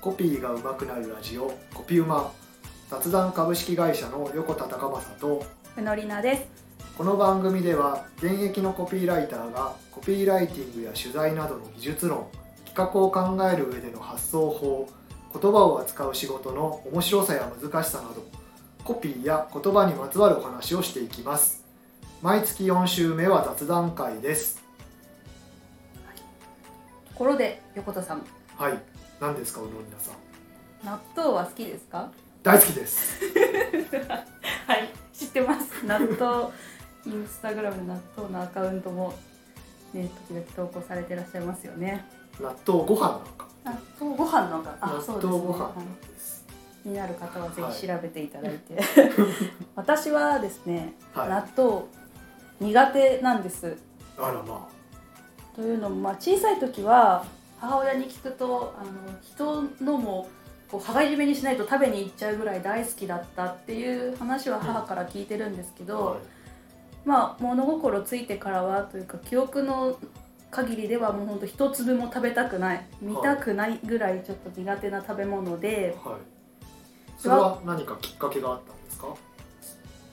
[0.00, 2.32] コピーが上手くなるラジオコピウマ。
[2.90, 6.42] 雑談株式会社の横田隆正とふのりなです。
[6.98, 12.26] この番組では現役のコピーライターがコピーライティングや取材などの技術論
[12.66, 14.86] 企画を考える上での発想法
[15.32, 18.22] 言葉を扱う仕事の面白さや難しさなど
[18.84, 21.64] コピーや言葉にまつわるお話をしていきます。
[22.20, 24.56] 毎月4週目は雑談会です。
[24.56, 24.61] と
[27.22, 28.22] ころで横田さん。
[28.56, 28.72] はい。
[29.20, 30.84] 何ですかうのりなさん。
[30.84, 32.10] 納豆は好きですか？
[32.42, 33.20] 大好きです。
[34.66, 34.88] はい。
[35.14, 35.86] 知ってます。
[35.86, 36.48] 納豆
[37.06, 39.14] インスタグラムの納豆のアカウントも
[39.94, 42.04] ね時々投稿されてらっしゃいますよね。
[42.40, 43.46] 納豆ご飯なんか。
[43.62, 45.32] 納豆ご飯のがあ納そうですね。
[45.32, 45.74] 豆ご飯は
[46.12, 46.44] です。
[46.80, 48.82] い気になる方はぜひ調べていただいて、
[49.76, 51.28] 私はですね、はい。
[51.28, 51.84] 納豆
[52.58, 53.76] 苦手なんです。
[54.18, 54.68] あらま
[55.54, 57.24] というのも、まあ、小さい時は
[57.58, 58.90] 母親に聞くとあの
[59.22, 60.28] 人のも
[60.70, 66.18] こう羽交い締めにしないと食べに行っちゃうぐらい大好きだったっていう話は母から聞いてるんですけあ、ど、はい
[67.04, 69.98] まあ物心ついてからはというか記憶の
[70.52, 76.14] 限りではもうほんと一粒も食べたくない見たくないぐらいちょっと苦手な食べ物で、はい。
[77.18, 79.06] それは何かきっかけがあったんですか？
[79.08, 79.16] きっ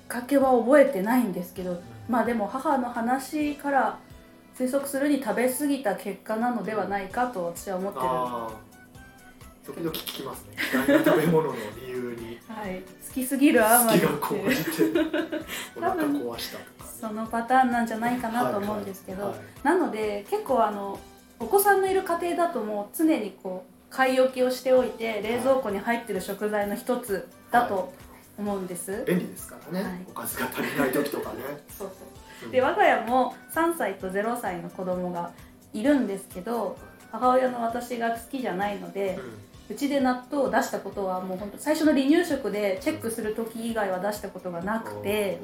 [0.07, 3.99] かけは覚えてないんですけどまあでも母の話から
[4.59, 8.05] 推測するに食べ過ぎた結果なのではないかと私は思ってる。
[9.73, 10.57] 時々聞きますね。
[11.05, 12.37] 食べ物の理由に。
[12.47, 14.99] はい、好きすぎるあ好まりきが高じて。
[15.77, 16.89] お腹壊したとか。
[16.99, 20.99] そのパターンなんじゃないかなと思うんですけど、はいはいなので結構あの
[21.39, 27.93] お子さんのいる家庭だともう常にこう買い置きをしておいて冷蔵庫に入ってる食材の一つだと
[28.37, 31.39] 思うんです、便利ですからね、はいおかずが足りない時とかね。
[31.69, 32.18] そうそう
[32.51, 35.31] で我が家も3歳と0歳の子供が
[35.73, 36.77] いるんですけど
[37.11, 39.19] 母親の私が好きじゃないので
[39.69, 45.39] う、うちで納豆を出したことはもう本当最初の離乳食でチェックする時以外は出したことがなくて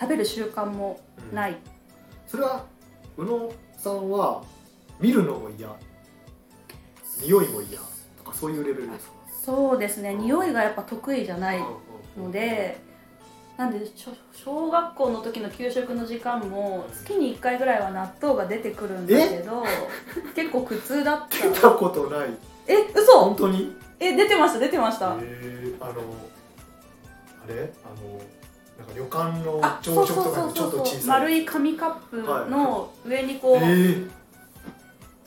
[0.00, 1.34] 食べる習慣もんうん。
[1.34, 1.56] ない
[2.26, 2.64] それは
[3.16, 4.42] 宇野さんは
[5.00, 5.68] 見るのも嫌？
[7.22, 7.80] 匂いも嫌？
[8.18, 9.14] とかそういうレベルですか？
[9.44, 10.14] そうですね。
[10.14, 11.60] 匂いがやっぱ得意じゃない
[12.16, 12.78] ので
[13.56, 13.86] なんで
[14.32, 19.62] 小学校の時の給食の時間も月に1回ぐらいは納豆が出てくるんですけど
[20.34, 21.46] 結構苦痛だった。
[21.48, 22.30] 見たことない。
[22.66, 23.12] え嘘？
[23.20, 23.76] 本当に？
[24.00, 25.16] え出てました出てました。
[25.20, 25.92] えー、あの
[27.44, 27.72] あれ？
[27.84, 28.18] あの
[28.76, 31.06] なんか旅館のあ朝食とかにちょっと小さい。
[31.06, 34.10] 丸い紙カップの上にこう、えー、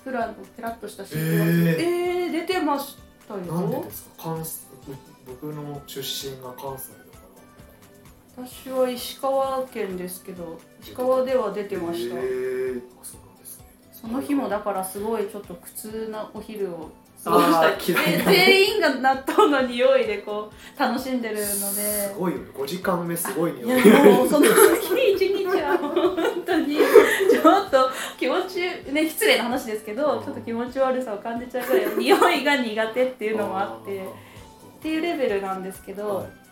[0.03, 1.45] プラのペラッとしたシえートが。
[1.45, 2.25] ー。
[2.25, 3.39] えー、出てましたよ。
[3.39, 4.23] なんでですか？
[4.35, 4.67] 関西
[5.25, 6.89] 僕の出身が関西
[8.37, 13.05] 私は石川県ですけど石川では出てらました、えー、あ
[13.91, 16.91] その日もだからすごいちょっと苦痛なお昼を
[17.23, 17.75] 過ごした。
[18.29, 21.45] 全員が納豆の匂いでこう楽しんでるので。
[21.47, 22.45] すごいよね。
[22.55, 23.87] 5時間目すごいい匂い。
[23.87, 26.77] やもうその日一日は本当に
[27.31, 28.59] ちょっと気持ち
[28.91, 36.46] ね失礼な話ですけどちょっと気持ち悪さを感じちゃうぐらい匂いが苦手っていうのもあってっていうレベルなんですけど、はい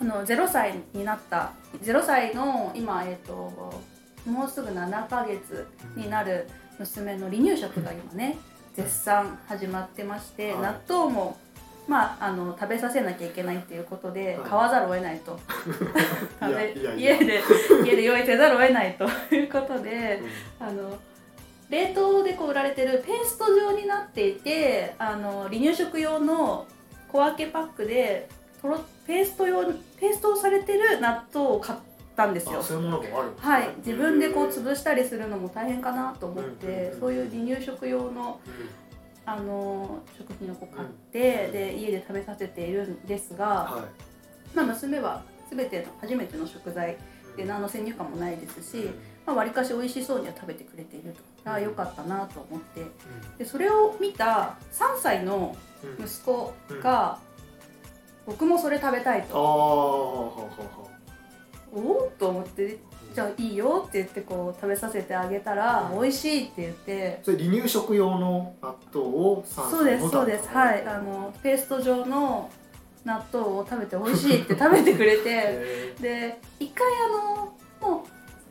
[0.00, 1.52] あの0歳になった
[1.82, 3.82] 0歳の今、えー、と
[4.26, 6.48] もうすぐ7ヶ月になる
[6.78, 8.36] 娘の離乳食が今ね
[8.76, 10.62] 絶賛始まってまして、はい。
[10.62, 11.38] 納豆も、
[11.88, 14.50] まあ、あの食べさせなきゃいけないっていうことで、はい。
[14.50, 15.40] 買わざるを得ないと。
[16.98, 17.42] 家で
[17.82, 20.20] 家で用意せざるを得ないということで
[20.60, 20.98] あの
[21.70, 26.66] 冷凍でこう売られてるペースト状になっていてあの離乳食用の
[27.08, 28.28] 小分けパックで
[28.66, 29.64] とろペースト用
[29.98, 31.78] ペーストをされてる納豆を買っ
[32.16, 32.58] たんですよ。
[32.58, 32.62] あ。
[32.62, 37.00] そういうものもあるはい、自分でこう潰したりするのも大変かなと思って、うん。
[37.00, 38.86] そういう離乳食用のうん。
[39.28, 41.52] あの食品をこう買って、うん。
[41.52, 43.84] で家で食べさせているんですが、は
[44.54, 46.96] まあ、娘は全ての初めての食材
[47.34, 48.94] いで何の先入観もないですし、うん。
[49.26, 51.12] まあ、割かし美味しそうには食べてくれている
[51.44, 52.82] と、ああうんよかったなと思って。
[52.82, 52.84] う
[53.38, 55.56] でそれを見た3歳の
[56.00, 57.18] 息子が、
[58.26, 60.48] 僕もそれ食べたいと、お
[61.72, 62.78] おと思って
[63.16, 66.02] じゃあいいよって言ってこう食べさせてあげたら、うん。
[66.02, 67.20] 美味しいって言って。
[67.22, 70.48] それ離乳食用の納豆を3そうですそうです。
[70.48, 72.50] はいあのペースト状の
[73.04, 75.30] 納豆を食べて美味しいって食べてくれて。
[75.30, 78.04] へで一回あのも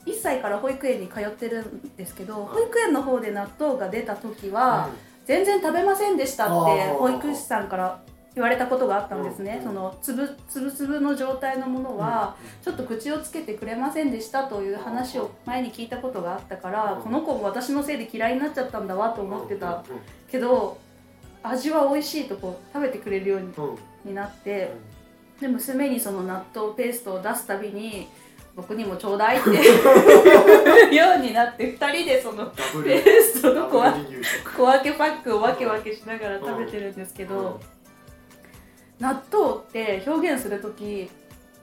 [0.06, 4.90] う1歳から保育園に通ってるんですけどはい保育園の方で納豆が出た時ーは、
[5.26, 6.54] 全然食べませんでしたって
[6.88, 8.02] 保育士さんから
[8.36, 9.68] 言われたことがあったんですね、うん。
[9.68, 17.02] そのつぶつぶつぶの状態のものは、ちょっと口をつけてくれませんでしたという話を前に聞いたことがあったから、うん。
[17.02, 19.84] この子も私のせいで嫌いになっちゃったんだわと思ってたうん。
[20.30, 20.78] けど
[21.44, 24.74] 味は美味しいとこう食べてくれるようになって
[25.40, 28.08] で娘にその納豆ペーストを出すたびに
[28.56, 29.50] 僕にもちょうだいって
[30.96, 33.04] ようになって2人でそのペル。
[33.04, 33.80] ーストの小
[34.66, 37.60] 分けパックを分け分けしながら食べてるんですけど、
[39.00, 41.10] 納豆って表現する時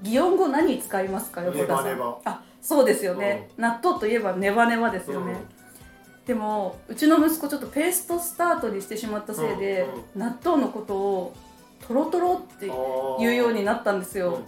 [0.02, 1.42] 擬音語何使いますか？
[1.42, 1.84] 横田さん。
[1.84, 5.34] ネバネバあそうですよね、納豆といえばネバネバですよね、
[6.26, 11.34] でもうちの息子ちょっとペーストスタートにしてしまったせいで、納豆のことを
[11.88, 12.70] トロトロって
[13.18, 14.38] 言うようになったんですよ、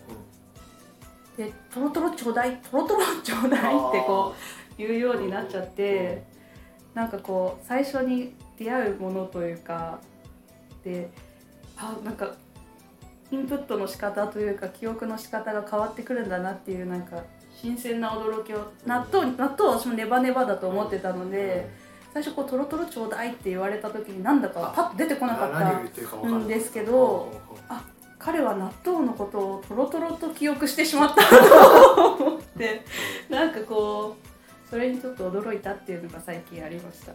[1.37, 6.23] でトロトロちょうだいトロトロちょうだいってこう言うようになっちゃって、
[6.95, 9.99] なんかこう最初に出会うものというか
[10.85, 11.11] で
[11.77, 12.37] あなんか
[13.35, 17.23] インプットの仕方というか記憶の仕方が変わってくるんだなっていうなんか
[17.61, 21.69] 新鮮な驚きを納豆納豆は私もネバネバだと思ってたので、
[22.13, 25.79] 最初こうトロトロちょうだいって言われた時になんだかパッと出てこなかった
[26.29, 27.33] んですけど
[28.19, 32.83] 彼は納豆のことをトロトロと記憶してしまったと思って
[33.29, 37.13] なんかこうそれにちょっと驚いたっていうのが最近ありました。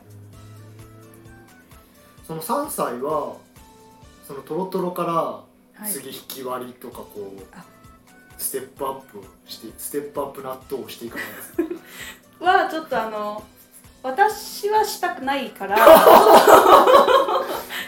[2.28, 3.38] その3歳は
[4.28, 5.49] そのトロトロからはい
[5.88, 7.64] 次引き割りとかこう、あ。
[8.38, 11.54] ステップアップをしてステップアップ納豆をしていかないです。
[12.40, 13.44] かはちょっとあの
[14.02, 15.76] 私はしたくないから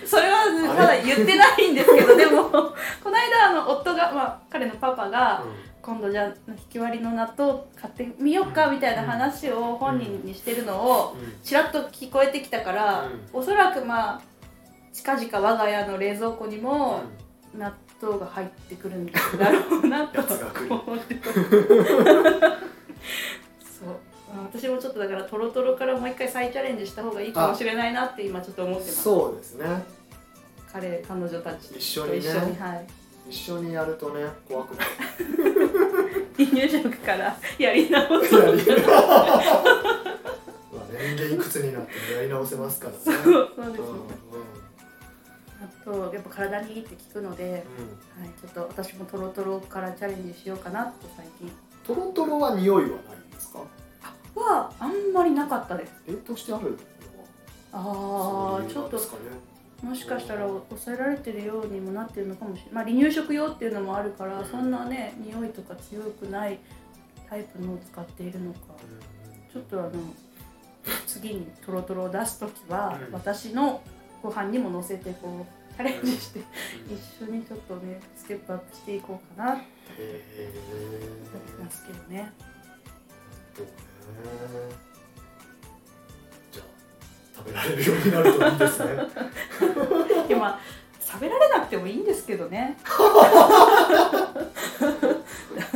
[0.05, 5.41] それはまだ言ってないんですけど でもこの間あの夫が、まあ、彼のパパが
[5.81, 14.21] 今度じゃあ引き割りの納豆買ってみようかみたいな話を本人にしてるのをちらっと聞こえてきたから、おそらくまあ
[14.93, 17.01] 近々我が家の冷蔵庫にも
[17.57, 19.19] 納豆が入ってくるんだ
[19.51, 21.15] ろうなと思って。
[21.15, 21.43] たそう。
[24.33, 29.03] まあ私もちょっとだからトロトロからもう一回再チャレンジした方がいいかもしれないなって今ちょっと思ってます。
[29.03, 29.65] そうですね
[30.71, 32.17] 彼彼女たちと一緒にね。
[32.19, 32.87] 一緒にはい。
[33.29, 34.87] 一緒にやるとね怖くない
[36.37, 38.33] 離乳食からやり直す。
[38.35, 38.51] まあ
[40.91, 42.99] 年齢いくつになってもやり直せますからね。
[43.03, 43.13] そう
[43.55, 43.85] そうですね。
[43.85, 43.97] うんうん。
[43.97, 44.50] あ
[45.85, 47.61] とやっぱ体にいいって聞くので、はい、
[48.41, 51.51] ちょっと私もトロトロからチャレンジしようかなって最近。
[51.83, 52.97] トロトロは匂いはない
[53.27, 53.59] んですか？
[54.35, 55.93] はあんまりなかったです。
[56.07, 56.77] 冷凍してある
[57.73, 58.99] ああちょっと
[59.83, 66.59] もしかしたら抑えられてるようにもなってるのかもしれない、まあ、離乳食用っていうのもあるからそんなね匂いとか強くない
[67.29, 68.59] タイプのを使っているのか。
[69.51, 69.91] ちょっとあの
[71.07, 73.13] 次にトロトロを出す時は、うん。
[73.13, 73.81] 私の
[74.21, 76.39] ご飯にも乗せてこうチャレンジして
[76.87, 79.63] 一緒にちょっとねステップアップしていこうかなって
[81.61, 82.31] ますけどね。
[87.35, 88.87] 食べられるようになるといいですね。
[90.27, 90.59] でもまあ
[91.03, 92.77] 食べられなくてもいいんですけどね。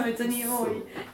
[0.05, 0.67] 別にもう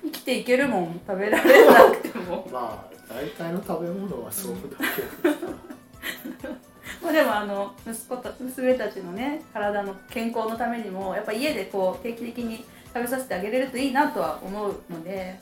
[0.04, 2.48] 生きていけるもん食べられなくても。
[2.52, 4.60] まあ大体の食べ物はそうだ
[4.96, 5.71] けど
[7.02, 12.64] まあでもあの息子と娘たちのね体の健康のためにもやっぱ家でこう定期的に
[12.94, 15.40] 食べさせてあげれるといいなとは思うので。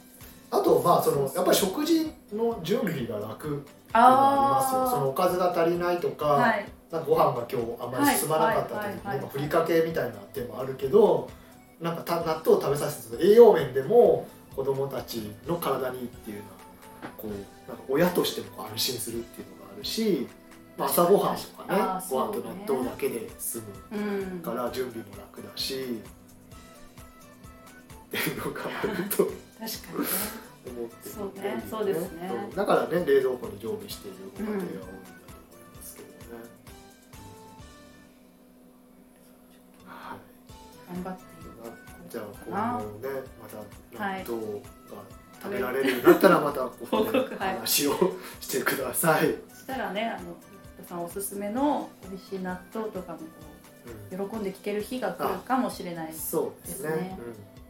[0.52, 4.98] あとまあそのやっぱり食事の準備が楽っていうのはありますよ。
[4.98, 6.66] そのおかずが足りないとか,、はい。
[6.92, 11.30] なんかご飯が今日あんまり進まなかった時に今ふりかけみたいな手もあるけど
[11.80, 16.50] なんかた納豆を食べさせて栄養面でも子供たちの体にいいっていうのは
[17.18, 17.32] こう
[17.70, 20.49] なんか親としても安心するっていうのがあるし、まあ、
[20.86, 24.40] 朝ごはんとかねご飯と納豆だけで済むうん。
[24.42, 25.78] から準備も楽だしっ
[28.10, 29.34] ていうのがあると確か
[29.94, 30.08] にね。
[30.68, 31.64] 思ってそうね。
[31.70, 32.32] そうですね。
[32.50, 32.56] うん。
[32.56, 35.02] だからね冷蔵庫に常備しているご家庭が多いんだと思い
[35.76, 36.14] ますけどね、
[39.86, 40.20] はい
[40.94, 41.24] 頑張って
[42.10, 43.10] じゃあ今後ね
[43.40, 44.60] またはい納豆が
[45.42, 50.36] 食べられるようになったらまたここで話をしてください、そしたらねあのお
[50.90, 53.24] さんおすすめの美味しい納豆とかもこ
[54.12, 56.90] う喜んで聞ける日が来るかもしれないそうですね。
[56.90, 57.20] ですね。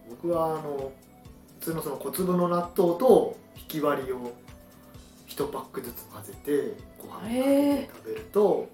[0.07, 0.91] うん、僕はあの
[1.59, 4.31] 普通のその小粒の納豆と引き割りを
[5.27, 8.69] 1パックずつ混ぜてご飯にかけて食べると、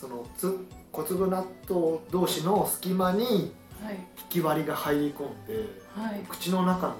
[0.00, 3.52] そのつ小粒納豆同士の隙間に
[3.82, 3.94] はい。
[3.94, 5.54] 引き割りが入り込んで
[5.96, 6.20] はい。
[6.28, 6.98] 口の中のこ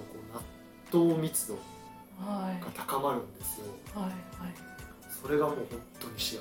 [0.92, 1.54] う納豆密度
[2.25, 2.64] はい。
[2.64, 3.66] が高まるんですよ。
[3.95, 4.14] はいはい。
[5.23, 5.66] それがもう本
[6.00, 6.38] 当に幸せ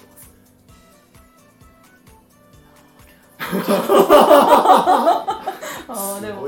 [5.90, 6.48] あですも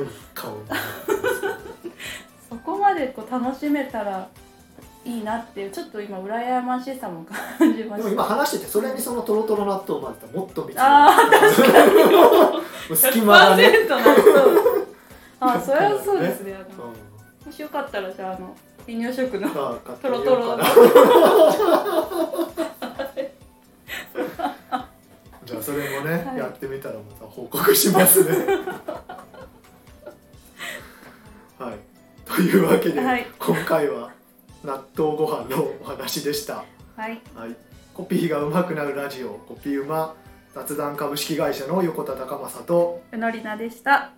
[2.49, 4.27] そこまでこう楽しめたら
[5.05, 7.25] いいなっていうちょっと今羨ましさも
[7.57, 14.09] 感じまでも今話しててそれにそのトロトロ納豆を混ぜたらもっと蜜あー隙間がね、100%納豆
[15.39, 16.53] あそれはそうですね。
[16.53, 16.91] あのうん。
[17.45, 20.07] もしよかったらじゃああの離乳食のあ買って
[25.69, 26.37] それもね、はい。
[26.37, 28.31] やってみたらまた報告しますね。
[31.59, 31.77] はい。
[32.25, 33.27] というわけで、はい。
[33.37, 34.11] 今回は
[34.63, 36.65] 納豆ご飯のお話でした。
[36.95, 37.21] はい。
[37.35, 37.55] はい、
[37.93, 40.15] コピーが上手くなるラジオコピーうま
[40.53, 44.11] 雑談株式会社の横田隆正とうのりなでした